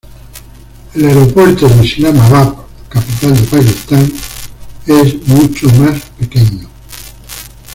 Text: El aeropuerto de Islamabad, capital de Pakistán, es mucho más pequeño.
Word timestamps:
El 0.95 1.05
aeropuerto 1.05 1.69
de 1.69 1.85
Islamabad, 1.85 2.55
capital 2.89 3.35
de 3.35 3.43
Pakistán, 3.45 4.11
es 4.87 5.27
mucho 5.27 5.67
más 5.75 6.01
pequeño. 6.17 6.67